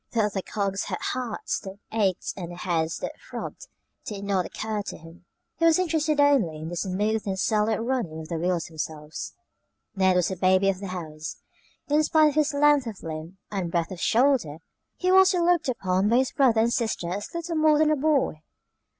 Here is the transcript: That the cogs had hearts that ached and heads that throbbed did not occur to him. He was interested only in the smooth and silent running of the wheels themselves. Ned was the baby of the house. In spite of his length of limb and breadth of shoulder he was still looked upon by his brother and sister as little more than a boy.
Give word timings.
That 0.13 0.33
the 0.33 0.41
cogs 0.41 0.85
had 0.85 0.97
hearts 0.99 1.59
that 1.59 1.77
ached 1.91 2.33
and 2.35 2.57
heads 2.57 2.97
that 3.03 3.13
throbbed 3.21 3.67
did 4.03 4.23
not 4.23 4.47
occur 4.47 4.81
to 4.81 4.97
him. 4.97 5.25
He 5.57 5.65
was 5.65 5.77
interested 5.77 6.19
only 6.19 6.57
in 6.57 6.69
the 6.69 6.75
smooth 6.75 7.21
and 7.27 7.37
silent 7.37 7.79
running 7.83 8.19
of 8.19 8.27
the 8.27 8.39
wheels 8.39 8.65
themselves. 8.65 9.35
Ned 9.95 10.15
was 10.15 10.29
the 10.29 10.35
baby 10.37 10.69
of 10.71 10.79
the 10.79 10.87
house. 10.87 11.35
In 11.87 12.01
spite 12.03 12.29
of 12.29 12.33
his 12.33 12.51
length 12.51 12.87
of 12.87 13.03
limb 13.03 13.37
and 13.51 13.69
breadth 13.69 13.91
of 13.91 14.01
shoulder 14.01 14.57
he 14.95 15.11
was 15.11 15.27
still 15.27 15.45
looked 15.45 15.69
upon 15.69 16.09
by 16.09 16.17
his 16.17 16.31
brother 16.31 16.61
and 16.61 16.73
sister 16.73 17.07
as 17.13 17.31
little 17.35 17.57
more 17.57 17.77
than 17.77 17.91
a 17.91 17.95
boy. 17.95 18.41